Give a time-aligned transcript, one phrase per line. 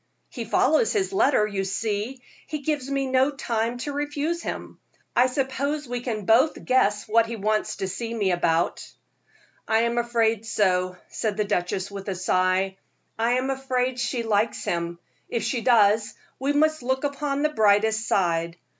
[0.29, 4.79] "He follows his letter, you see; he gives me no time to refuse him.
[5.15, 8.83] I suppose we can both guess what he wants to see me about."
[9.67, 12.77] "I am afraid so," said the duchess, with a sigh.
[13.19, 14.97] "I am afraid she likes him.
[15.29, 18.57] If she does, we must look upon the brightest side.